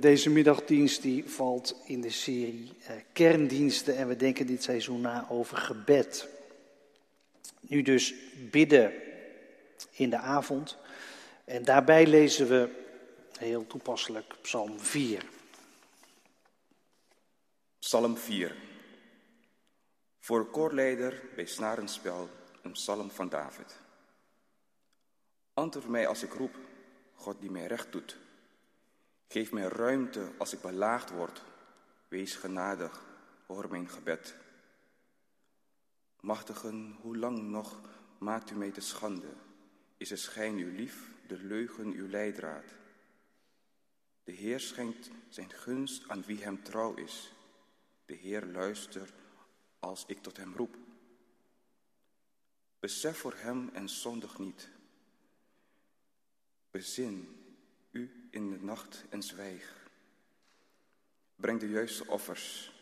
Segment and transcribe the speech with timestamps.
[0.00, 5.26] Deze middagdienst die valt in de serie eh, kerndiensten en we denken dit seizoen na
[5.28, 6.28] over gebed.
[7.60, 8.14] Nu dus
[8.50, 8.92] bidden
[9.90, 10.76] in de avond
[11.44, 12.68] en daarbij lezen we
[13.38, 15.24] heel toepasselijk Psalm 4.
[17.78, 18.54] Psalm 4.
[20.18, 22.28] Voor koorleider bij snarenspel
[22.62, 23.76] een psalm van David.
[25.54, 26.56] Antwoord mij als ik roep,
[27.14, 28.16] God die mij recht doet.
[29.28, 31.42] Geef mij ruimte als ik belaagd word.
[32.08, 33.04] Wees genadig,
[33.46, 34.34] hoor mijn gebed.
[36.20, 37.80] Machtigen, hoe lang nog
[38.18, 39.32] maakt u mij te schande?
[39.96, 42.74] Is de schijn uw lief, de leugen uw leidraad?
[44.24, 47.32] De Heer schenkt zijn gunst aan wie hem trouw is.
[48.06, 49.12] De Heer luistert
[49.78, 50.76] als ik tot hem roep.
[52.80, 54.68] Besef voor hem en zondig niet.
[56.70, 57.38] Bezin
[58.38, 59.90] in de nacht en zwijg.
[61.36, 62.72] Breng de juiste offers.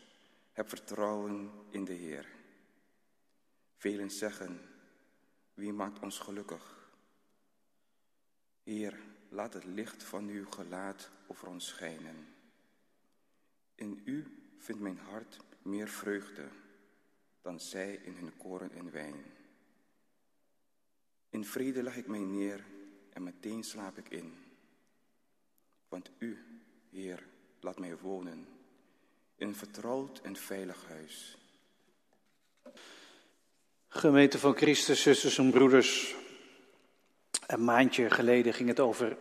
[0.51, 2.27] Heb vertrouwen in de Heer.
[3.75, 4.61] Velen zeggen,
[5.53, 6.91] wie maakt ons gelukkig?
[8.63, 12.35] Heer, laat het licht van uw gelaat over ons schijnen.
[13.75, 14.25] In u
[14.57, 16.47] vindt mijn hart meer vreugde
[17.41, 19.23] dan zij in hun koren en wijn.
[21.29, 22.65] In vrede leg ik mij neer
[23.09, 24.46] en meteen slaap ik in.
[25.89, 26.37] Want u,
[26.89, 27.23] Heer,
[27.59, 28.47] laat mij wonen
[29.35, 31.37] in een vertrouwd en veilig huis.
[33.87, 36.15] Gemeente van Christus, zusters en broeders.
[37.47, 39.17] Een maandje geleden ging het over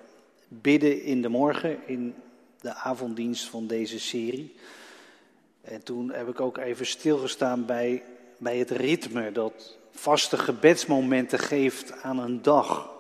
[0.49, 2.15] bidden in de morgen in
[2.61, 4.55] de avonddienst van deze serie.
[5.61, 8.03] En toen heb ik ook even stilgestaan bij,
[8.39, 12.95] bij het ritme dat vaste gebedsmomenten geeft aan een dag.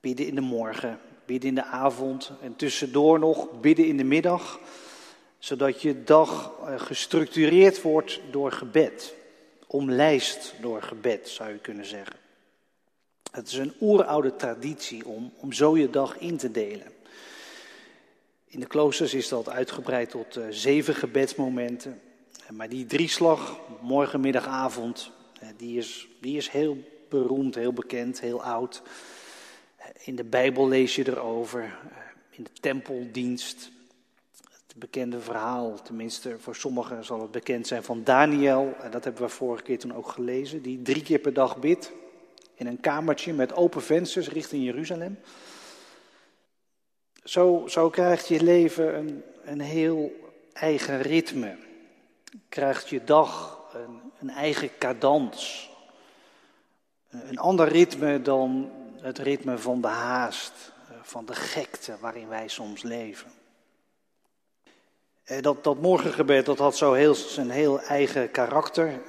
[0.00, 4.60] Bidden in de morgen, bidden in de avond en tussendoor nog bidden in de middag,
[5.38, 9.14] zodat je dag gestructureerd wordt door gebed,
[9.66, 12.16] omlijst door gebed zou je kunnen zeggen.
[13.30, 16.92] Het is een oeroude traditie om, om zo je dag in te delen.
[18.46, 22.00] In de kloosters is dat uitgebreid tot uh, zeven gebedsmomenten.
[22.50, 25.10] Maar die drieslag, morgen, middag, avond,
[25.56, 26.78] die, is, die is heel
[27.08, 28.82] beroemd, heel bekend, heel oud.
[30.04, 31.78] In de Bijbel lees je erover,
[32.30, 33.70] in de tempeldienst.
[34.52, 38.74] Het bekende verhaal, tenminste voor sommigen zal het bekend zijn, van Daniel.
[38.80, 40.62] En dat hebben we vorige keer toen ook gelezen.
[40.62, 41.92] Die drie keer per dag bidt
[42.54, 45.18] in een kamertje met open vensters richting Jeruzalem.
[47.24, 50.12] Zo, zo krijgt je leven een, een heel
[50.52, 51.56] eigen ritme.
[52.48, 55.70] Krijgt je dag een, een eigen cadans.
[57.10, 58.70] Een ander ritme dan
[59.04, 60.52] het ritme van de haast,
[61.02, 63.30] van de gekte waarin wij soms leven.
[65.40, 69.00] Dat, dat morgengebed dat had zo heel, zijn heel eigen karakter.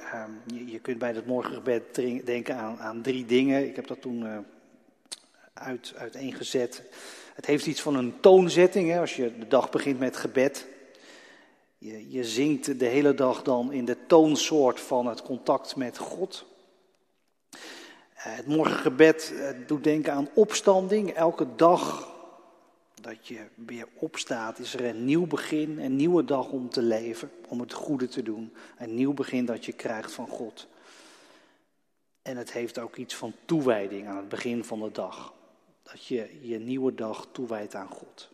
[0.46, 1.94] Je, je kunt bij dat morgengebed
[2.24, 3.68] denken aan, aan drie dingen.
[3.68, 4.38] Ik heb dat toen uh,
[5.52, 6.82] uit, uiteengezet.
[7.34, 10.66] Het heeft iets van een toonzetting, hè, als je de dag begint met gebed.
[11.78, 16.55] Je, je zingt de hele dag dan in de toonsoort van het contact met God.
[18.26, 19.34] Het morgengebed
[19.66, 21.10] doet denken aan opstanding.
[21.10, 22.14] Elke dag
[23.06, 27.30] dat je weer opstaat, is er een nieuw begin, een nieuwe dag om te leven,
[27.48, 28.52] om het goede te doen.
[28.78, 30.68] Een nieuw begin dat je krijgt van God.
[32.22, 35.34] En het heeft ook iets van toewijding aan het begin van de dag.
[35.82, 38.28] Dat je je nieuwe dag toewijdt aan God.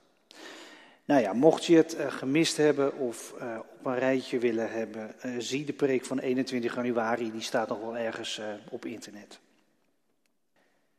[1.04, 3.34] Nou ja, mocht je het uh, gemist hebben of
[3.78, 7.96] op een rijtje willen hebben, zie de preek van 21 januari, die staat nog wel
[7.96, 8.40] ergens
[8.70, 9.40] op internet.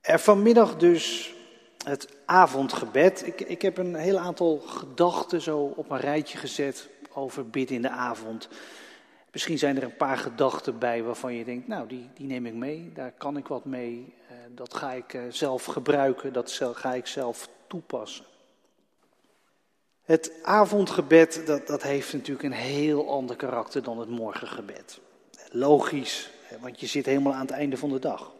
[0.03, 1.33] Er vanmiddag dus
[1.85, 3.27] het avondgebed.
[3.27, 7.81] Ik, ik heb een heel aantal gedachten zo op een rijtje gezet over bidden in
[7.81, 8.47] de avond.
[9.31, 12.53] Misschien zijn er een paar gedachten bij waarvan je denkt, nou, die, die neem ik
[12.53, 14.13] mee, daar kan ik wat mee.
[14.31, 18.25] Uh, dat ga ik uh, zelf gebruiken, dat ga ik zelf toepassen.
[20.01, 24.99] Het avondgebed, dat, dat heeft natuurlijk een heel ander karakter dan het morgengebed.
[25.49, 26.29] Logisch,
[26.61, 28.31] want je zit helemaal aan het einde van de dag.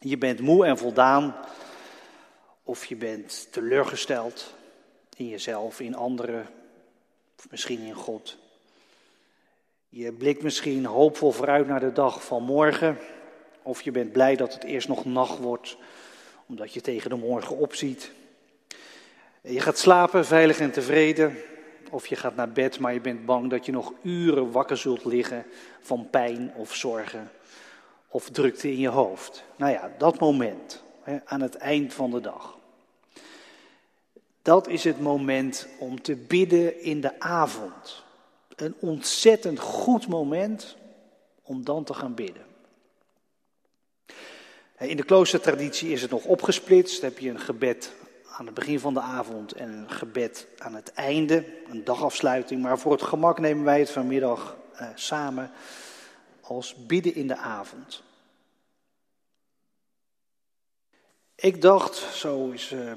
[0.00, 1.36] Je bent moe en voldaan,
[2.62, 4.54] of je bent teleurgesteld
[5.16, 6.46] in jezelf, in anderen,
[7.38, 8.36] of misschien in God.
[9.88, 12.98] Je blikt misschien hoopvol vooruit naar de dag van morgen.
[13.62, 15.76] Of je bent blij dat het eerst nog nacht wordt,
[16.46, 18.10] omdat je tegen de morgen opziet.
[19.40, 21.36] Je gaat slapen, veilig en tevreden.
[21.90, 25.04] Of je gaat naar bed, maar je bent bang dat je nog uren wakker zult
[25.04, 25.44] liggen
[25.80, 27.30] van pijn of zorgen.
[28.14, 29.44] Of drukte in je hoofd.
[29.56, 30.82] Nou ja, dat moment,
[31.24, 32.58] aan het eind van de dag.
[34.42, 38.02] Dat is het moment om te bidden in de avond.
[38.56, 40.76] Een ontzettend goed moment
[41.42, 42.46] om dan te gaan bidden.
[44.78, 47.00] In de kloostertraditie is het nog opgesplitst.
[47.00, 47.92] Dan heb je een gebed
[48.36, 52.62] aan het begin van de avond en een gebed aan het einde, een dagafsluiting.
[52.62, 55.50] Maar voor het gemak nemen wij het vanmiddag eh, samen
[56.46, 58.02] als bidden in de avond.
[61.34, 62.92] Ik dacht, zo is uh,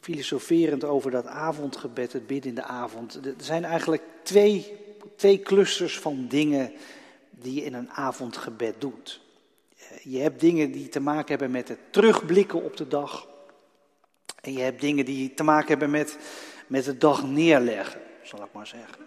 [0.00, 3.14] filosoferend over dat avondgebed, het bidden in de avond.
[3.14, 4.76] Er zijn eigenlijk twee,
[5.16, 6.72] twee clusters van dingen
[7.30, 9.20] die je in een avondgebed doet.
[9.76, 13.28] Eh, je hebt dingen die te maken hebben met het terugblikken op de dag.
[14.40, 16.18] En je hebt dingen die te maken hebben met,
[16.66, 19.04] met de dag neerleggen, zal ik maar zeggen.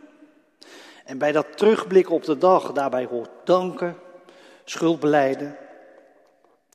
[1.08, 3.98] En bij dat terugblikken op de dag, daarbij hoort danken,
[4.64, 5.58] schuldbeleiden,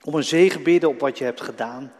[0.04, 1.92] om een zegen bidden op wat je hebt gedaan.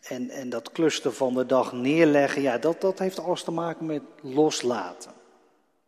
[0.00, 3.86] En, en dat cluster van de dag neerleggen, ja, dat, dat heeft alles te maken
[3.86, 5.12] met loslaten,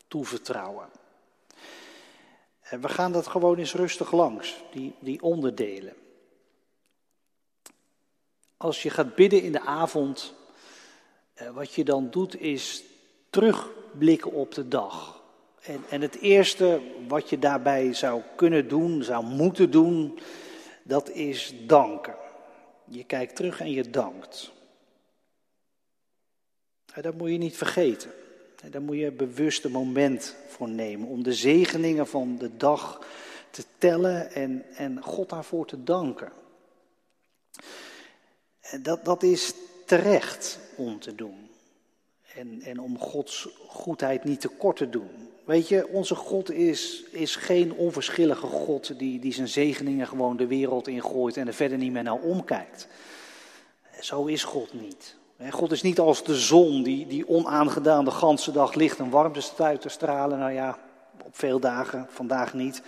[0.08, 0.88] toevertrouwen.
[2.60, 5.94] En we gaan dat gewoon eens rustig langs, die, die onderdelen.
[8.56, 10.34] Als je gaat bidden in de avond,
[11.34, 12.84] eh, wat je dan doet is
[13.94, 15.22] terugblikken op de dag.
[15.62, 20.18] En, en het eerste wat je daarbij zou kunnen doen, zou moeten doen,
[20.82, 22.14] dat is danken.
[22.84, 24.52] Je kijkt terug en je dankt.
[27.00, 28.10] Dat moet je niet vergeten.
[28.70, 33.06] Daar moet je bewust een moment voor nemen om de zegeningen van de dag
[33.50, 36.32] te tellen en, en God daarvoor te danken.
[38.82, 39.54] Dat, dat is
[39.86, 41.43] terecht om te doen.
[42.36, 45.10] En, en om Gods goedheid niet tekort te doen.
[45.44, 50.46] Weet je, onze God is, is geen onverschillige God die, die zijn zegeningen gewoon de
[50.46, 52.88] wereld ingooit en er verder niet meer naar omkijkt.
[54.00, 55.16] Zo is God niet.
[55.50, 59.42] God is niet als de zon die, die onaangedaan de ganse dag licht en warmte
[59.56, 60.38] uit te stralen.
[60.38, 60.78] Nou ja,
[61.24, 62.82] op veel dagen, vandaag niet.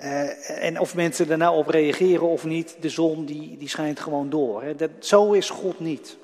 [0.00, 4.00] Uh, en of mensen er nou op reageren of niet, de zon die, die schijnt
[4.00, 4.62] gewoon door.
[4.62, 4.74] Hè.
[4.74, 6.16] Dat, zo is God niet.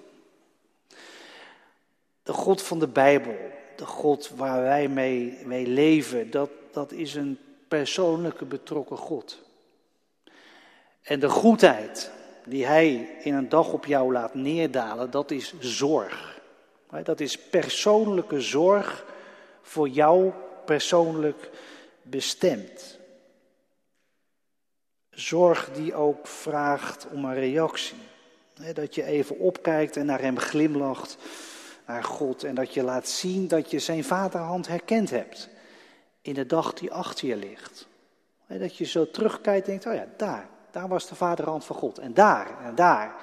[2.23, 3.37] De God van de Bijbel,
[3.77, 7.39] de God waar wij mee, mee leven, dat, dat is een
[7.69, 9.39] persoonlijke betrokken God.
[11.03, 12.11] En de goedheid
[12.45, 16.41] die Hij in een dag op jou laat neerdalen, dat is zorg.
[17.03, 19.05] Dat is persoonlijke zorg
[19.63, 20.33] voor jou
[20.65, 21.51] persoonlijk
[22.03, 22.99] bestemd.
[25.11, 27.99] Zorg die ook vraagt om een reactie.
[28.73, 31.17] Dat je even opkijkt en naar hem glimlacht,
[31.87, 32.45] naar God.
[32.45, 35.49] En dat je laat zien dat je zijn vaderhand herkend hebt
[36.23, 37.87] in de dag die achter je ligt.
[38.47, 41.99] Dat je zo terugkijkt en denkt, oh ja, daar, daar was de vaderhand van God.
[41.99, 43.15] En daar, en daar.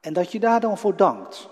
[0.00, 1.48] En dat je daar dan voor dankt.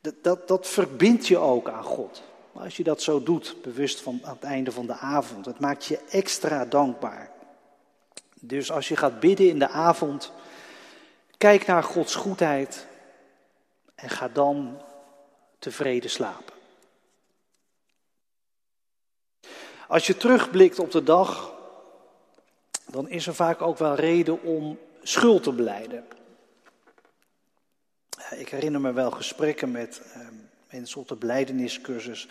[0.00, 2.22] Dat, dat, dat verbindt je ook aan God.
[2.52, 5.84] Als je dat zo doet, bewust van aan het einde van de avond, het maakt
[5.84, 7.30] je extra dankbaar.
[8.40, 10.32] Dus als je gaat bidden in de avond,
[11.36, 12.86] kijk naar Gods goedheid
[13.98, 14.82] en ga dan
[15.58, 16.54] tevreden slapen.
[19.88, 21.54] Als je terugblikt op de dag,
[22.86, 26.04] dan is er vaak ook wel reden om schuld te beleiden.
[28.30, 30.34] Ik herinner me wel gesprekken met ehm,
[30.70, 32.28] mensen op de beleideniscursus.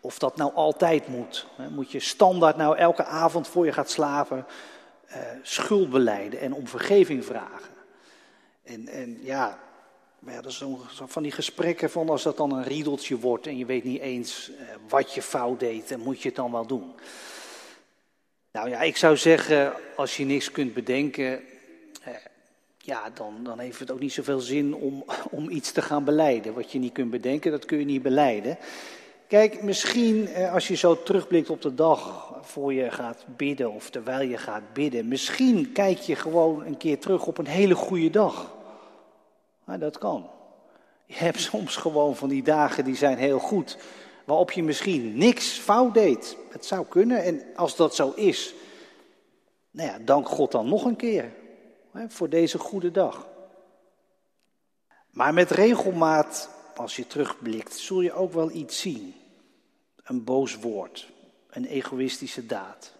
[0.00, 1.46] Of dat nou altijd moet.
[1.70, 4.46] Moet je standaard nou elke avond voor je gaat slapen
[5.10, 7.74] uh, schuld beleiden en om vergeving vragen.
[8.62, 9.58] En, en ja,
[10.20, 13.66] dat is zo van die gesprekken van als dat dan een riedeltje wordt en je
[13.66, 14.56] weet niet eens uh,
[14.88, 16.92] wat je fout deed, dan moet je het dan wel doen.
[18.52, 21.40] Nou ja, ik zou zeggen, als je niks kunt bedenken,
[22.02, 22.14] eh,
[22.78, 26.54] ja, dan, dan heeft het ook niet zoveel zin om, om iets te gaan beleiden.
[26.54, 28.58] Wat je niet kunt bedenken, dat kun je niet beleiden.
[29.26, 33.90] Kijk, misschien eh, als je zo terugblikt op de dag voor je gaat bidden of
[33.90, 38.10] terwijl je gaat bidden, misschien kijk je gewoon een keer terug op een hele goede
[38.10, 38.56] dag.
[39.68, 40.30] Maar dat kan.
[41.04, 43.78] Je hebt soms gewoon van die dagen die zijn heel goed,
[44.24, 46.36] waarop je misschien niks fout deed.
[46.50, 48.54] Het zou kunnen en als dat zo is,
[49.70, 51.32] nou ja, dank God dan nog een keer
[52.08, 53.26] voor deze goede dag.
[55.10, 59.14] Maar met regelmaat, als je terugblikt, zul je ook wel iets zien.
[60.02, 61.08] Een boos woord,
[61.50, 62.92] een egoïstische daad,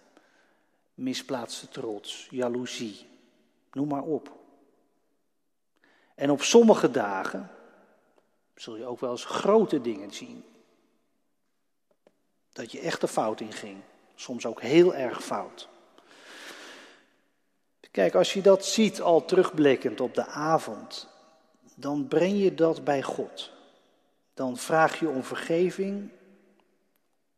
[0.95, 3.07] misplaatste trots, jaloezie,
[3.73, 4.38] noem maar op.
[6.19, 7.51] En op sommige dagen
[8.55, 10.45] zul je ook wel eens grote dingen zien.
[12.53, 13.77] Dat je echt de fout in ging,
[14.15, 15.69] soms ook heel erg fout.
[17.91, 21.09] Kijk, als je dat ziet al terugblikkend op de avond,
[21.75, 23.53] dan breng je dat bij God.
[24.35, 26.11] Dan vraag je om vergeving,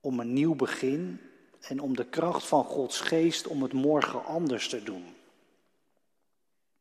[0.01, 1.21] om een nieuw begin
[1.61, 5.15] en om de kracht van Gods geest om het morgen anders te doen.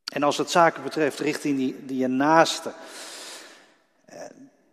[0.10, 2.74] En als het zaken betreft richting die, die je naaste,
[4.06, 4.22] eh,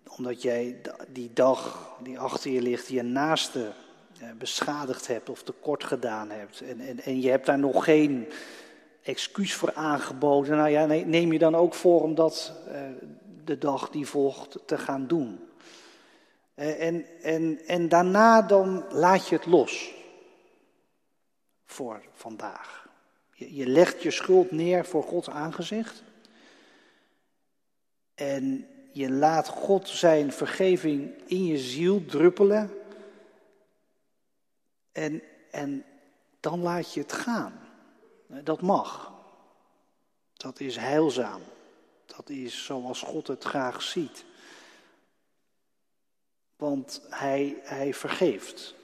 [0.07, 3.73] omdat jij die dag die achter je ligt, die je naaste
[4.21, 6.61] eh, beschadigd hebt of tekort gedaan hebt.
[6.61, 8.29] En, en, en je hebt daar nog geen
[9.03, 10.57] excuus voor aangeboden.
[10.57, 12.81] Nou ja, neem je dan ook voor om dat eh,
[13.45, 15.49] de dag die volgt te gaan doen.
[16.55, 19.95] Eh, en, en, en daarna dan laat je het los
[21.65, 22.89] voor vandaag.
[23.39, 26.03] Je, legt je schuld neer voor Gods aangezicht.
[28.15, 32.71] En je laat God zijn vergeving in je ziel druppelen.
[34.93, 35.85] En, en
[36.41, 37.61] dan laat je het gaan.
[38.27, 39.13] Dat mag.
[40.33, 41.43] Dat is heilzaam.
[42.07, 44.25] Dat is zoals God het graag ziet.
[46.57, 48.75] Want hij, hij vergeeft.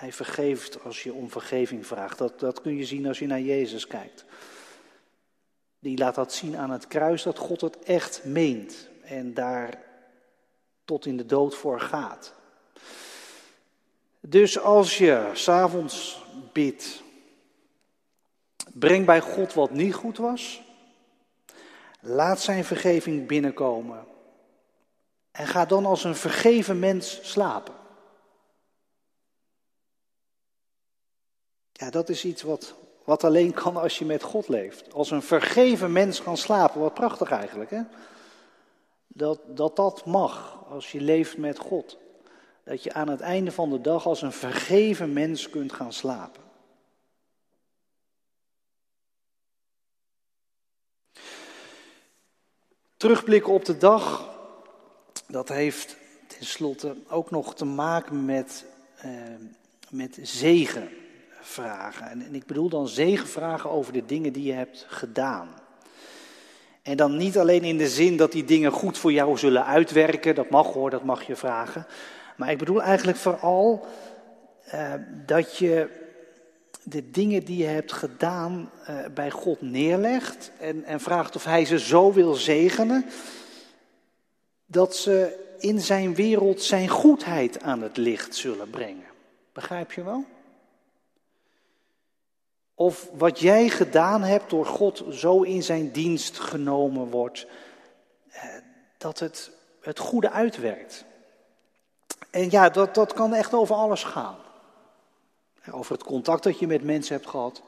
[0.00, 2.18] Hij vergeeft als je om vergeving vraagt.
[2.18, 4.24] Dat, dat kun je zien als je naar Jezus kijkt.
[5.78, 9.82] Die laat dat zien aan het kruis dat God het echt meent en daar
[10.84, 12.34] tot in de dood voor gaat.
[14.20, 17.02] Dus als je s'avonds bidt,
[18.72, 20.62] breng bij God wat niet goed was,
[22.00, 24.06] laat zijn vergeving binnenkomen
[25.30, 27.79] en ga dan als een vergeven mens slapen.
[31.80, 34.92] Ja, dat is iets wat, wat alleen kan als je met God leeft.
[34.92, 37.82] Als een vergeven mens gaan slapen, wat prachtig eigenlijk, hè?
[39.06, 41.98] Dat, dat dat mag als je leeft met God.
[42.64, 46.42] Dat je aan het einde van de dag als een vergeven mens kunt gaan slapen.
[52.96, 54.34] Terugblikken op de dag,
[55.26, 55.96] dat heeft
[56.26, 58.64] tenslotte ook nog te maken met,
[58.96, 59.10] eh,
[59.90, 60.18] met
[61.50, 62.10] zegenvragen.
[62.10, 65.48] En, en ik bedoel dan zegenvragen over de dingen die je hebt gedaan.
[66.82, 70.34] En dan niet alleen in de zin dat die dingen goed voor jou zullen uitwerken,
[70.34, 71.86] dat mag hoor, dat mag je vragen.
[72.36, 73.86] Maar ik bedoel eigenlijk vooral
[74.74, 74.94] uh,
[75.26, 75.88] dat je
[76.82, 81.64] de dingen die je hebt gedaan uh, bij God neerlegt en, en vraagt of Hij
[81.64, 83.04] ze zo wil zegenen,
[84.66, 89.08] dat ze in zijn wereld zijn goedheid aan het licht zullen brengen.
[89.52, 90.24] Begrijp je wel?
[92.80, 97.46] Of wat jij gedaan hebt door God zo in zijn dienst genomen wordt,
[98.30, 98.42] eh,
[98.98, 101.04] dat het het goede uitwerkt.
[102.30, 104.36] En ja, dat, dat kan echt over alles gaan.
[105.70, 107.62] Over het contact dat je met mensen hebt gehad.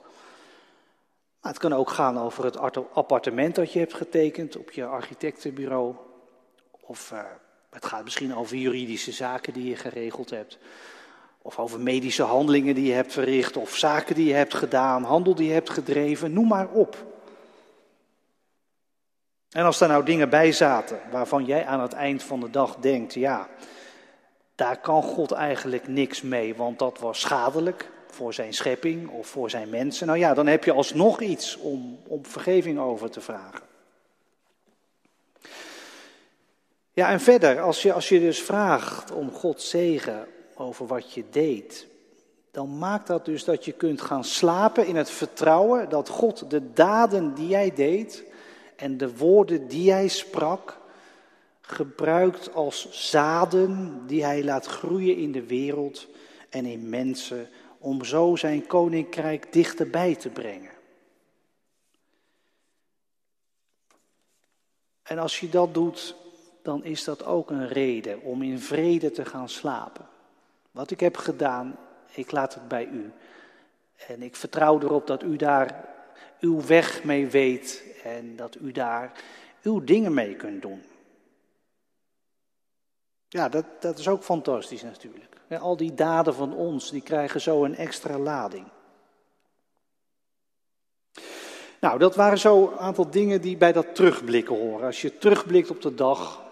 [1.40, 2.58] Maar het kan ook gaan over het
[2.92, 5.94] appartement dat je hebt getekend op je architectenbureau.
[6.80, 7.20] Of uh,
[7.70, 10.58] het gaat misschien over juridische zaken die je geregeld hebt.
[11.42, 15.34] Of over medische handelingen die je hebt verricht, of zaken die je hebt gedaan, handel
[15.34, 17.06] die je hebt gedreven, noem maar op.
[19.50, 22.76] En als daar nou dingen bij zaten waarvan jij aan het eind van de dag
[22.76, 23.48] denkt, ja,
[24.54, 29.50] daar kan God eigenlijk niks mee, want dat was schadelijk voor zijn schepping of voor
[29.50, 30.06] zijn mensen.
[30.06, 33.60] Nou ja, dan heb je alsnog iets om, om vergeving over te vragen.
[36.92, 40.26] Ja, en verder, als je, als je dus vraagt om Gods zegen
[40.62, 41.86] over wat je deed,
[42.50, 46.72] dan maakt dat dus dat je kunt gaan slapen in het vertrouwen dat God de
[46.72, 48.24] daden die jij deed
[48.76, 50.80] en de woorden die jij sprak,
[51.60, 56.06] gebruikt als zaden die hij laat groeien in de wereld
[56.48, 60.70] en in mensen, om zo zijn koninkrijk dichterbij te brengen.
[65.02, 66.14] En als je dat doet,
[66.62, 70.11] dan is dat ook een reden om in vrede te gaan slapen.
[70.72, 71.76] Wat ik heb gedaan,
[72.14, 73.12] ik laat het bij u.
[74.06, 75.88] En ik vertrouw erop dat u daar
[76.40, 79.12] uw weg mee weet en dat u daar
[79.62, 80.82] uw dingen mee kunt doen.
[83.28, 85.36] Ja, dat, dat is ook fantastisch natuurlijk.
[85.60, 88.66] Al die daden van ons, die krijgen zo een extra lading.
[91.80, 94.86] Nou, dat waren zo een aantal dingen die bij dat terugblikken horen.
[94.86, 96.42] Als je terugblikt op de dag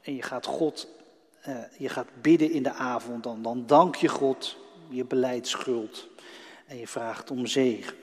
[0.00, 0.88] en je gaat God
[1.48, 4.56] uh, je gaat bidden in de avond, dan, dan dank je God,
[4.88, 6.08] je beleid schuld
[6.66, 7.96] en je vraagt om zegen.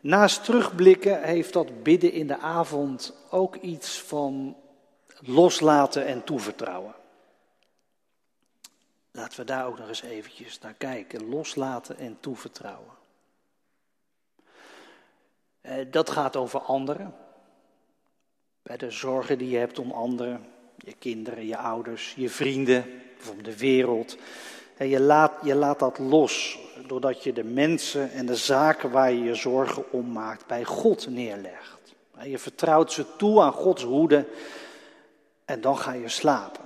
[0.00, 4.56] Naast terugblikken heeft dat bidden in de avond ook iets van
[5.20, 6.94] loslaten en toevertrouwen.
[9.10, 11.28] Laten we daar ook nog eens eventjes naar kijken.
[11.28, 12.94] Loslaten en toevertrouwen.
[15.60, 17.14] Eh, dat gaat over anderen.
[18.62, 20.46] Bij de zorgen die je hebt om anderen,
[20.76, 22.84] je kinderen, je ouders, je vrienden,
[23.20, 24.16] of om de wereld.
[24.76, 29.12] En je laat, je laat dat los, doordat je de mensen en de zaken waar
[29.12, 31.94] je je zorgen om maakt bij God neerlegt.
[32.24, 34.26] Je vertrouwt ze toe aan Gods hoede
[35.44, 36.64] en dan ga je slapen.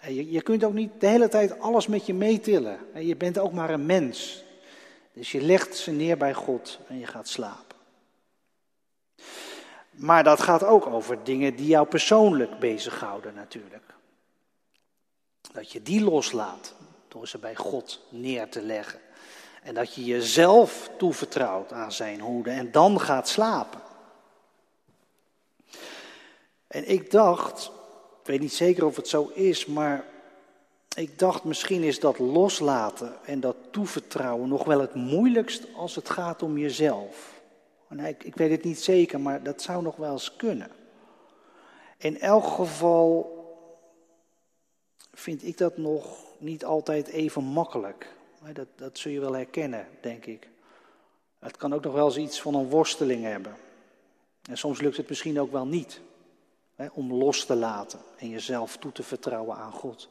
[0.00, 2.78] Je, je kunt ook niet de hele tijd alles met je meetillen.
[2.94, 4.44] Je bent ook maar een mens.
[5.12, 7.65] Dus je legt ze neer bij God en je gaat slapen.
[9.96, 13.94] Maar dat gaat ook over dingen die jou persoonlijk bezighouden natuurlijk.
[15.52, 16.74] Dat je die loslaat
[17.08, 19.00] door ze bij God neer te leggen.
[19.62, 23.80] En dat je jezelf toevertrouwt aan zijn hoede en dan gaat slapen.
[26.66, 27.64] En ik dacht,
[28.20, 30.04] ik weet niet zeker of het zo is, maar
[30.96, 36.10] ik dacht misschien is dat loslaten en dat toevertrouwen nog wel het moeilijkst als het
[36.10, 37.35] gaat om jezelf.
[37.88, 40.70] Ik, ik weet het niet zeker, maar dat zou nog wel eens kunnen.
[41.98, 43.34] In elk geval
[45.12, 48.14] vind ik dat nog niet altijd even makkelijk.
[48.52, 50.48] Dat, dat zul je wel herkennen, denk ik.
[51.38, 53.56] Het kan ook nog wel eens iets van een worsteling hebben.
[54.42, 56.00] En soms lukt het misschien ook wel niet.
[56.74, 60.08] Hè, om los te laten en jezelf toe te vertrouwen aan God.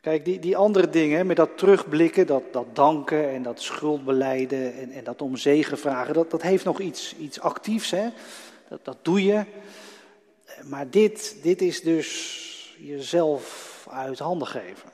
[0.00, 4.90] Kijk, die, die andere dingen, met dat terugblikken, dat, dat danken en dat schuldbeleiden en,
[4.90, 7.90] en dat om zegen vragen, dat, dat heeft nog iets, iets actiefs.
[7.90, 8.08] Hè?
[8.68, 9.44] Dat, dat doe je.
[10.64, 14.90] Maar dit, dit is dus jezelf uit handen geven.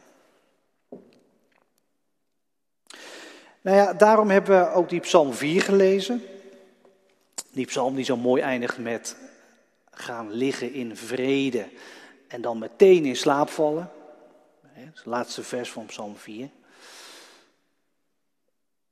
[3.60, 6.22] Nou ja, daarom hebben we ook die Psalm 4 gelezen.
[7.52, 9.16] Die psalm die zo mooi eindigt met
[9.90, 11.68] gaan liggen in vrede
[12.28, 13.90] en dan meteen in slaap vallen.
[14.96, 16.48] Het laatste vers van Psalm 4.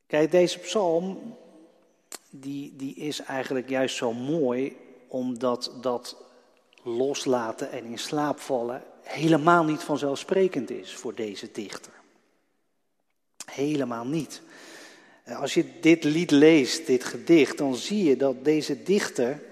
[0.06, 1.36] Kijk, deze psalm,
[2.30, 4.76] die, die is eigenlijk juist zo mooi,
[5.08, 6.16] omdat dat
[6.82, 11.92] loslaten en in slaap vallen helemaal niet vanzelfsprekend is voor deze dichter.
[13.44, 14.42] Helemaal niet.
[15.26, 19.42] Als je dit lied leest, dit gedicht, dan zie je dat deze dichter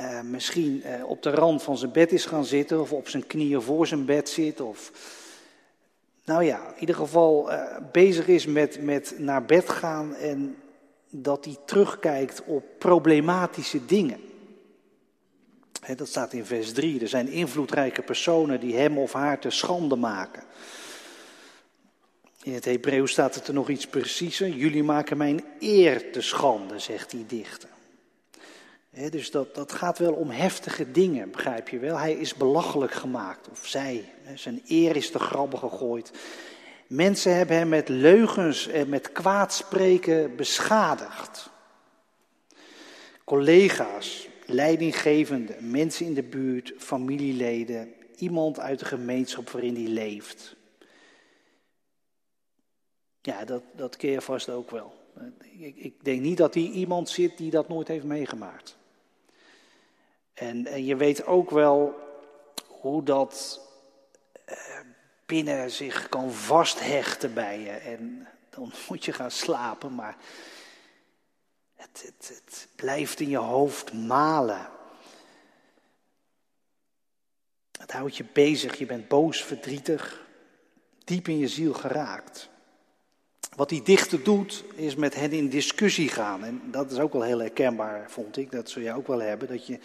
[0.00, 3.26] uh, misschien uh, op de rand van zijn bed is gaan zitten, of op zijn
[3.26, 4.92] knieën voor zijn bed zit, of
[6.24, 10.56] nou ja, in ieder geval uh, bezig is met, met naar bed gaan en
[11.10, 14.20] dat hij terugkijkt op problematische dingen.
[15.96, 17.00] Dat staat in vers 3.
[17.00, 20.42] Er zijn invloedrijke personen die hem of haar te schande maken.
[22.42, 24.48] In het Hebreeuws staat het er nog iets preciezer.
[24.48, 27.71] Jullie maken mijn eer te schande, zegt die dichter
[28.92, 31.98] dus dat, gaat wel om heftige dingen, begrijp je wel.
[31.98, 34.12] Hij is belachelijk gemaakt, of zij.
[34.34, 36.12] zijn eer is te grabben gegooid.
[36.86, 41.50] Mensen hebben hem met leugens en met kwaadspreken beschadigd.
[43.24, 50.56] Collega's, leidinggevenden, mensen in de buurt, familieleden, iemand uit de gemeenschap waarin hij leeft.
[53.22, 54.92] Ja, dat, dat je vast ook wel.
[55.58, 58.80] Ik, ik denk niet dat hier iemand zit die dat nooit heeft meegemaakt.
[60.34, 61.94] En, je weet ook wel
[62.66, 63.60] hoe dat
[64.44, 64.56] eh,
[65.26, 67.70] binnen zich kan vasthechten bij je.
[67.70, 70.16] En dan moet je gaan slapen, maar
[71.74, 74.68] het, het, het blijft in je hoofd malen.
[77.78, 80.26] Het houdt je bezig, je bent boos, verdrietig,
[81.04, 82.50] diep in je ziel geraakt.
[83.56, 86.44] Wat die dichter doet, is met hen in discussie gaan.
[86.44, 88.50] En dat is ook wel heel herkenbaar, vond ik.
[88.50, 89.48] Dat zul je ook wel hebben.
[89.48, 89.78] Dat je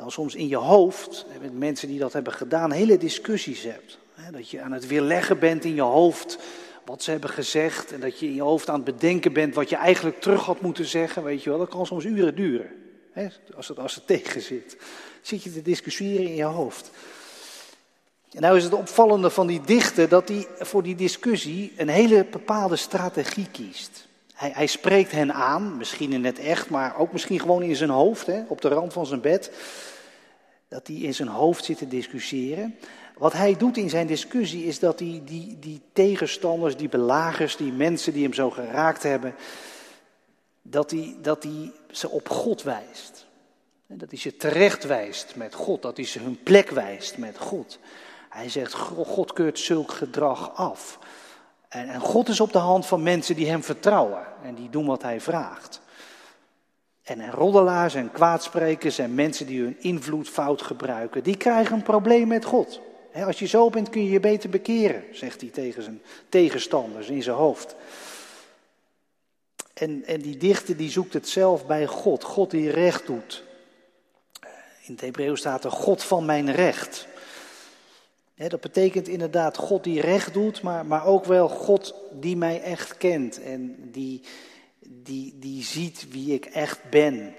[0.00, 3.98] dan soms in je hoofd, met mensen die dat hebben gedaan, hele discussies hebt.
[4.30, 6.38] Dat je aan het weerleggen bent in je hoofd
[6.84, 7.92] wat ze hebben gezegd.
[7.92, 10.60] En dat je in je hoofd aan het bedenken bent wat je eigenlijk terug had
[10.60, 11.24] moeten zeggen.
[11.24, 12.70] Weet je wel, dat kan soms uren duren.
[13.56, 14.76] Als het, als het tegen zit.
[15.22, 16.90] Zit je te discussiëren in je hoofd.
[18.32, 22.26] En nou is het opvallende van die dichter dat hij voor die discussie een hele
[22.30, 24.08] bepaalde strategie kiest.
[24.40, 27.90] Hij, hij, spreekt hen aan, misschien in het echt, maar ook misschien gewoon in zijn
[27.90, 29.52] hoofd, hè, op de rand van zijn bed.
[30.68, 32.76] Dat hij in zijn hoofd zit te discussiëren.
[33.18, 37.72] Wat hij doet in zijn discussie is dat hij die, die tegenstanders, die belagers, die
[37.72, 39.34] mensen die hem zo geraakt hebben,
[40.62, 43.26] dat hij, dat hij ze op God wijst.
[43.86, 47.78] Dat hij ze terecht wijst met God, dat hij ze hun plek wijst met God.
[48.28, 50.98] Hij zegt, God keurt zulk gedrag af.
[51.70, 54.86] En, en God is op de hand van mensen die hem vertrouwen en die doen
[54.86, 55.80] wat hij vraagt.
[57.02, 61.82] En, en roddelaars en kwaadsprekers en mensen die hun invloed fout gebruiken, die krijgen een
[61.82, 62.80] probleem met God.
[63.14, 67.22] Als je zo bent kun je je beter bekeren, zegt hij tegen zijn tegenstanders in
[67.22, 67.76] zijn hoofd.
[69.74, 73.44] En, en die dichter die zoekt het zelf bij God, God die recht doet.
[74.86, 77.06] In het Hebreeuws staat er God van mijn recht.
[78.48, 82.96] Dat betekent inderdaad God die recht doet, maar, maar ook wel God die mij echt
[82.96, 84.20] kent en die,
[84.80, 87.34] die, die ziet wie ik echt ben.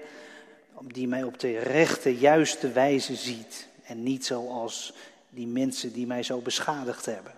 [0.80, 4.94] Die mij op de rechte, juiste wijze ziet en niet zoals
[5.30, 7.32] die mensen die mij zo beschadigd hebben.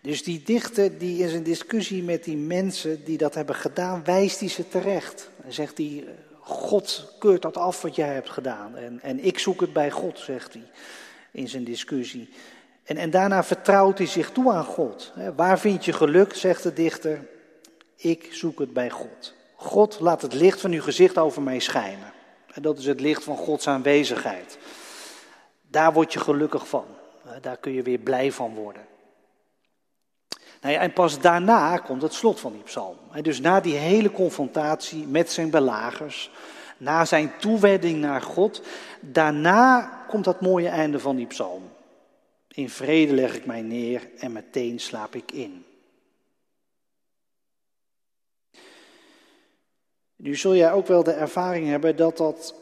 [0.00, 4.40] Dus die dichter die in zijn discussie met die mensen die dat hebben gedaan, wijst
[4.40, 5.30] hij ze terecht.
[5.42, 6.04] Hij zegt hij,
[6.40, 8.76] God keurt dat af wat jij hebt gedaan.
[8.76, 10.64] En, en ik zoek het bij God, zegt hij
[11.30, 12.28] in zijn discussie.
[12.84, 15.12] En, en daarna vertrouwt hij zich toe aan God.
[15.36, 17.28] Waar vind je geluk, zegt de dichter.
[17.96, 19.34] Ik zoek het bij God.
[19.54, 22.12] God laat het licht van uw gezicht over mij schijnen.
[22.52, 24.58] En dat is het licht van Gods aanwezigheid.
[25.68, 26.84] Daar word je gelukkig van.
[27.40, 28.82] Daar kun je weer blij van worden.
[30.60, 32.96] Nou ja, en pas daarna komt het slot van die psalm.
[33.22, 36.30] Dus na die hele confrontatie met zijn belagers,
[36.76, 38.62] na zijn toewijding naar God,
[39.00, 41.62] daarna komt dat mooie einde van die psalm.
[42.48, 45.64] In vrede leg ik mij neer en meteen slaap ik in.
[50.16, 52.54] Nu zul jij ook wel de ervaring hebben dat dat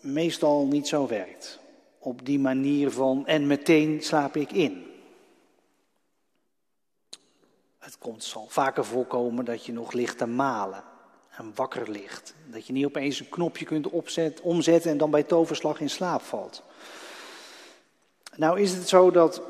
[0.00, 1.58] meestal niet zo werkt.
[1.98, 4.86] Op die manier van en meteen slaap ik in.
[7.78, 10.84] Het komt, zal vaker voorkomen dat je nog ligt te malen
[11.36, 12.34] en wakker ligt.
[12.46, 13.90] Dat je niet opeens een knopje kunt
[14.42, 16.62] omzetten en dan bij toverslag in slaap valt.
[18.36, 19.42] Nou is het zo dat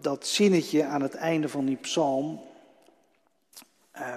[0.00, 2.40] dat zinnetje aan het einde van die psalm,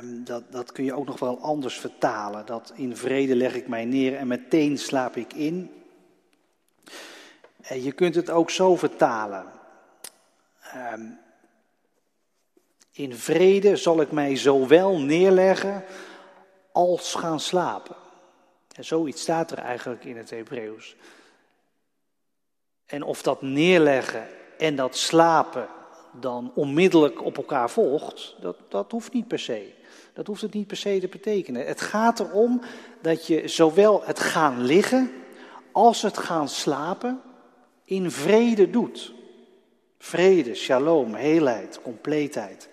[0.02, 2.46] um, dat, dat kun je ook nog wel anders vertalen.
[2.46, 5.84] Dat in vrede leg ik mij neer en meteen slaap ik in.
[7.62, 9.46] En je kunt het ook zo vertalen.
[10.94, 11.20] Um,
[12.92, 15.84] in vrede zal ik mij zowel neerleggen
[16.72, 17.96] als gaan slapen.
[18.76, 20.96] En zoiets staat er eigenlijk in het Hebreeuws.
[22.90, 25.68] En of dat neerleggen en dat slapen
[26.12, 29.74] dan onmiddellijk op elkaar volgt, dat, dat hoeft niet per se.
[30.14, 31.66] Dat hoeft het niet per se te betekenen.
[31.66, 32.62] Het gaat erom
[33.02, 35.12] dat je zowel het gaan liggen
[35.72, 37.22] als het gaan slapen
[37.86, 39.14] in vrede doet.
[39.98, 42.70] Vrede, shalom, heelheid, compleetheid.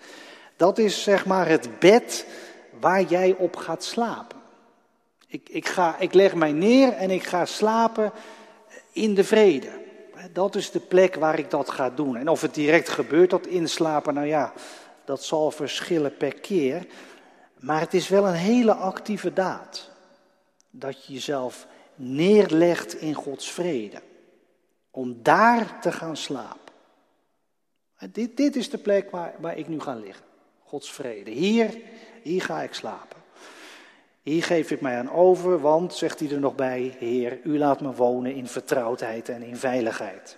[0.55, 2.25] Dat is zeg maar het bed
[2.79, 4.37] waar jij op gaat slapen.
[5.27, 8.11] Ik, ik, ga, ik leg mij neer en ik ga slapen
[8.91, 9.85] in de vrede.
[10.33, 12.15] Dat is de plek waar ik dat ga doen.
[12.15, 14.53] En of het direct gebeurt, dat inslapen, nou ja,
[15.05, 16.87] dat zal verschillen per keer.
[17.59, 19.89] Maar het is wel een hele actieve daad.
[20.69, 24.01] Dat je jezelf neerlegt in Gods vrede.
[24.91, 26.73] Om daar te gaan slapen.
[28.11, 30.25] Dit, dit is de plek waar, waar ik nu ga liggen.
[30.63, 31.31] Gods vrede.
[31.31, 31.81] Hier,
[32.23, 33.16] hier ga ik slapen.
[34.27, 37.81] Hier geef ik mij aan over, want, zegt hij er nog bij, Heer, u laat
[37.81, 40.37] me wonen in vertrouwdheid en in veiligheid.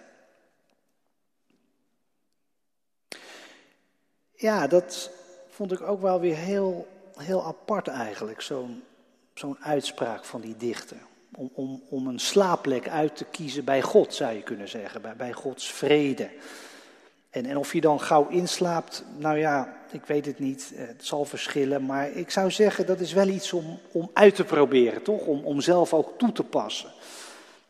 [4.34, 5.12] Ja, dat
[5.50, 8.84] vond ik ook wel weer heel, heel apart eigenlijk, zo'n
[9.34, 10.98] zo'n uitspraak van die dichter.
[11.36, 15.16] Om, om, om een slaapplek uit te kiezen bij God, zou je kunnen zeggen, bij,
[15.16, 16.30] bij Gods vrede.
[17.30, 21.06] En, en of je dan gauw inslaapt, nou ja, ik weet het niet, eh, het
[21.06, 21.86] zal verschillen.
[21.86, 25.26] Maar ik zou zeggen, dat is wel iets om, om uit te proberen, toch?
[25.26, 26.92] Om, om zelf ook toe te passen.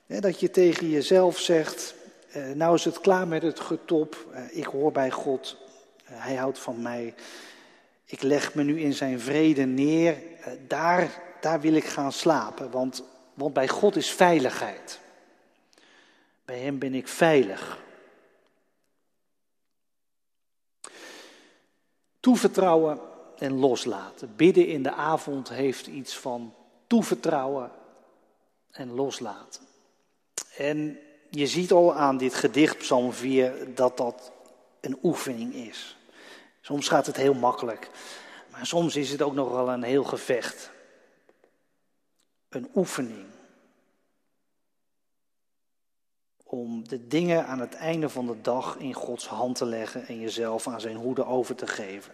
[0.06, 1.94] dat je tegen jezelf zegt,
[2.32, 5.58] eh, nou is het klaar met het getop, eh, ik hoor bij God,
[6.04, 7.14] Hij houdt van mij.
[8.06, 10.18] Ik leg me nu in zijn vrede neer,
[10.68, 15.00] daar, daar wil ik gaan slapen, want, want bij God is veiligheid.
[16.46, 17.78] Bij Hem ben ik veilig.
[22.20, 23.00] Toevertrouwen
[23.38, 24.34] en loslaten.
[24.36, 26.54] Bidden in de avond heeft iets van
[26.88, 27.72] toevertrouwen
[28.72, 29.62] en loslaten.
[30.58, 34.32] En je ziet al aan dit gedicht, Psalm 4, dat dat
[34.82, 35.98] een oefening is.
[36.62, 37.90] Soms gaat het heel makkelijk,
[38.52, 40.72] maar soms is het ook nog wel een heel gevecht.
[42.50, 43.26] Een oefening.
[46.52, 50.20] Om de dingen aan het einde van de dag in Gods hand te leggen en
[50.20, 52.14] jezelf aan zijn hoede over te geven.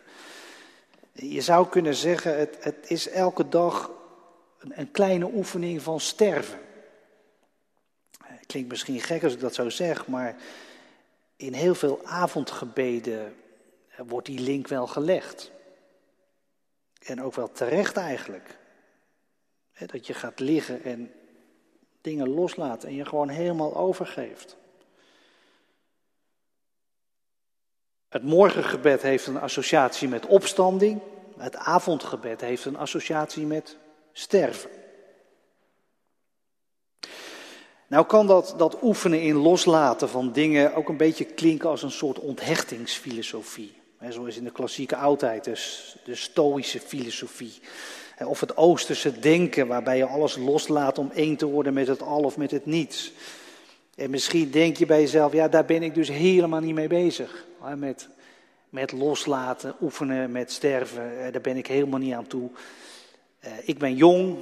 [1.12, 3.92] Je zou kunnen zeggen, het, het is elke dag
[4.60, 6.60] een, een kleine oefening van sterven.
[8.46, 10.36] Klinkt misschien gek als ik dat zo zeg, maar
[11.36, 13.36] in heel veel avondgebeden
[13.98, 15.52] wordt die link wel gelegd.
[17.00, 18.58] En ook wel terecht eigenlijk.
[19.86, 21.12] Dat je gaat liggen en
[22.06, 24.56] dingen loslaat en je gewoon helemaal overgeeft.
[28.10, 31.02] Het morgengebed heeft een associatie met opstanding.
[31.38, 33.78] Het avondgebed heeft een associatie met
[34.12, 34.70] sterven.
[37.88, 41.92] Nou kan dat, dat oefenen in loslaten van dingen ook een beetje klinken als een
[41.92, 43.74] soort onthechtingsfilosofie.
[44.10, 47.62] zoals in de klassieke oudheid, dus de stoïsche filosofie.
[48.20, 52.24] Of het Oosterse denken, waarbij je alles loslaat om één te worden met het al
[52.24, 53.14] of met het niets.
[53.96, 57.46] En misschien denk je bij jezelf, ja, daar ben ik dus helemaal niet mee bezig.
[57.76, 58.10] Met,
[58.70, 62.50] met loslaten, oefenen, met sterven, daar ben ik helemaal niet aan toe.
[63.40, 64.38] Eh, ik ben jong,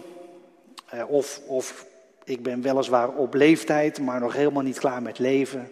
[0.90, 1.86] eh, of, of
[2.24, 5.72] ik ben weliswaar op leeftijd, maar nog helemaal niet klaar met leven.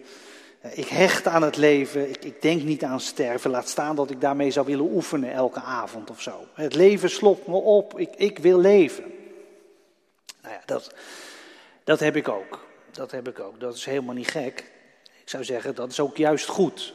[0.62, 3.50] Eh, ik hecht aan het leven, ik, ik, denk niet aan sterven.
[3.50, 6.46] Laat staan dat ik daarmee zou willen oefenen elke avond of zo.
[6.54, 9.04] Het leven slopt me op, ik, ik wil leven.
[10.42, 10.94] Nou ja, dat,
[11.84, 12.66] dat heb ik ook.
[12.90, 13.60] Dat heb ik ook.
[13.60, 14.70] Dat is helemaal niet gek.
[15.22, 16.94] Ik zou zeggen, dat is ook juist goed.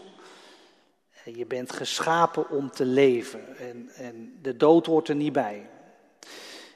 [1.23, 5.69] Eh, je bent geschapen om te leven en, en de dood hoort er niet bij.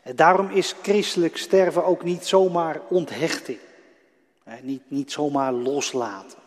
[0.04, 3.60] En daarom is christelijk sterven ook niet zomaar onthechting.
[4.62, 6.41] Niet, niet zomaar loslaten.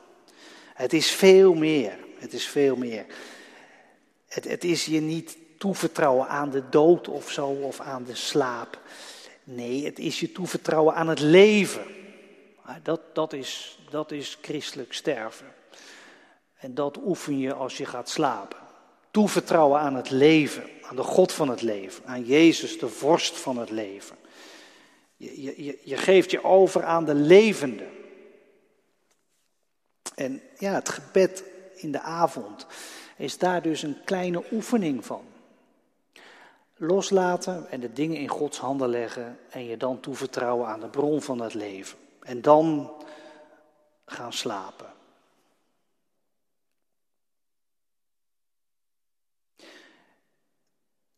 [0.74, 1.98] Het is veel meer.
[2.18, 3.06] Het is veel meer.
[4.28, 8.80] Het, het is je niet toevertrouwen aan de dood of zo, of aan de slaap.
[9.44, 11.84] Nee, het is je toevertrouwen aan het leven.
[12.82, 15.46] Dat, dat, is, dat is christelijk sterven.
[16.56, 18.58] En dat oefen je als je gaat slapen.
[19.10, 23.58] Toevertrouwen aan het leven, aan de God van het leven, aan Jezus, de vorst van
[23.58, 24.16] het leven.
[25.16, 27.86] Je, je, je geeft je over aan de levende.
[30.14, 32.66] En ja, het gebed in de avond
[33.16, 35.24] is daar dus een kleine oefening van.
[36.76, 41.22] Loslaten en de dingen in Gods handen leggen en je dan toevertrouwen aan de bron
[41.22, 41.98] van het leven.
[42.20, 42.92] En dan
[44.06, 44.92] gaan slapen.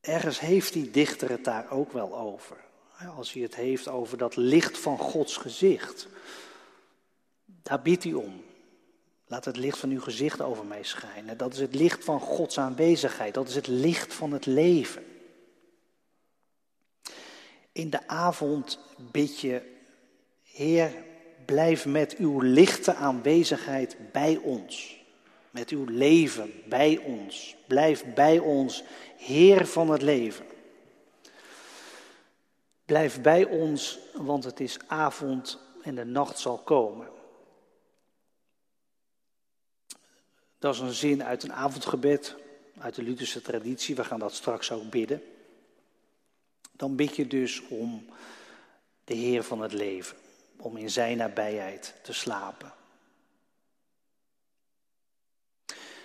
[0.01, 2.57] Ergens heeft die dichter het daar ook wel over.
[3.16, 6.09] Als hij het heeft over dat licht van Gods gezicht.
[7.44, 8.44] Daar biedt hij om.
[9.27, 11.37] Laat het licht van uw gezicht over mij schijnen.
[11.37, 13.35] Dat is het licht van Gods aanwezigheid.
[13.35, 15.05] Dat is het licht van het leven.
[17.73, 18.79] In de avond
[19.11, 19.62] bid je,
[20.43, 20.93] Heer,
[21.45, 25.05] blijf met uw lichte aanwezigheid bij ons.
[25.51, 27.57] Met uw leven bij ons.
[27.67, 28.83] Blijf bij ons,
[29.17, 30.47] Heer van het leven.
[32.85, 37.16] Blijf bij ons, want het is avond en de nacht zal komen.
[40.67, 42.37] Dat is een zin uit een avondgebed,
[42.79, 43.95] uit de Lutherse traditie.
[43.95, 45.23] We gaan dat straks ook bidden.
[46.73, 48.07] Dan bid je dus om
[49.05, 50.17] de Heer van het leven,
[50.57, 52.73] om in Zijn nabijheid te slapen.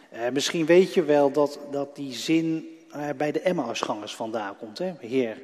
[0.10, 4.78] Eh, misschien weet je wel dat, dat die zin uh, bij de Emmausgangers vandaan komt.
[4.78, 4.94] Hè?
[5.00, 5.42] Heer,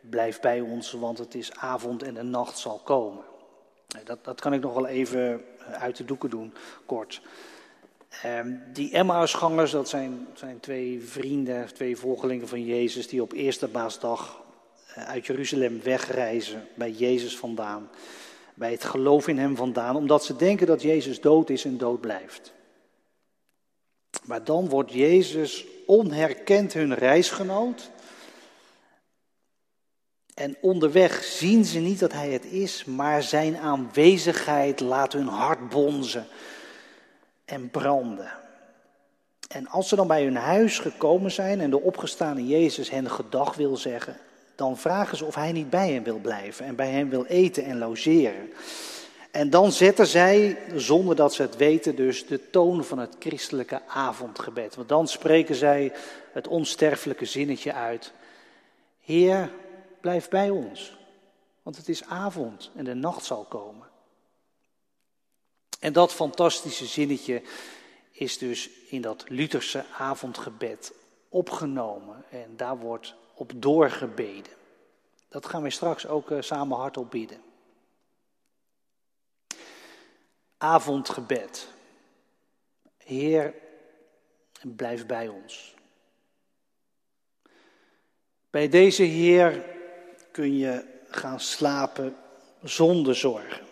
[0.00, 3.24] blijf bij ons, want het is avond en de nacht zal komen.
[3.88, 6.54] Eh, dat, dat kan ik nog wel even eh, uit de doeken doen,
[6.86, 7.22] kort.
[8.10, 13.68] Ehm, die Emmausgangers, dat zijn, zijn twee vrienden, twee volgelingen van Jezus, die op eerste
[13.68, 14.42] baasdag
[14.94, 17.90] eh, uit Jeruzalem wegreizen bij Jezus vandaan.
[18.54, 22.00] Bij het geloof in hem vandaan, omdat ze denken dat Jezus dood is en dood
[22.00, 22.52] blijft.
[24.24, 27.90] Maar dan wordt Jezus onherkend hun reisgenoot.
[30.34, 35.68] En onderweg zien ze niet dat hij het is, maar zijn aanwezigheid laat hun hart
[35.68, 36.26] bonzen
[37.50, 38.32] en branden.
[39.48, 43.54] En als ze dan bij hun huis gekomen zijn en de opgestane Jezus hen gedag
[43.54, 44.16] wil zeggen,
[44.54, 47.64] dan vragen ze of hij niet bij hen wil blijven en bij hen wil eten
[47.64, 48.52] en logeren.
[49.30, 53.82] En dan zetten zij, zonder dat ze het weten, dus de toon van het christelijke
[53.86, 54.74] avondgebed.
[54.74, 55.92] Want dan spreken zij
[56.32, 58.12] het onsterfelijke zinnetje uit.
[59.00, 59.50] Heer,
[60.00, 60.98] blijf bij ons,
[61.62, 63.89] want het is avond en de nacht zal komen.
[65.80, 67.42] En dat fantastische zinnetje
[68.10, 70.92] is dus in dat Lutherse avondgebed
[71.28, 74.52] opgenomen en daar wordt op doorgebeden.
[75.28, 77.42] Dat gaan we straks ook eh, samen hardop bidden.
[80.56, 81.68] Avondgebed.
[82.96, 83.54] Heer,
[84.62, 85.74] blijf bij ons.
[88.50, 89.64] Bij deze Heer
[90.30, 92.16] kun je gaan slapen
[92.62, 93.69] zonder zorgen.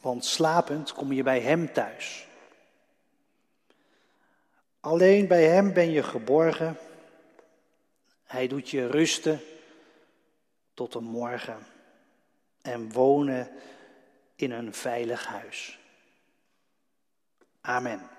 [0.00, 2.26] Want slapend kom je bij Hem thuis.
[4.80, 6.78] Alleen bij Hem ben je geborgen.
[8.24, 9.40] Hij doet je rusten
[10.74, 11.66] tot de morgen
[12.62, 13.50] en wonen
[14.36, 15.78] in een veilig huis.
[17.60, 18.15] Amen.